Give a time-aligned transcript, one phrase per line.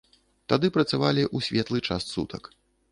[0.53, 2.43] Тады працавалі ў светлы час сутак.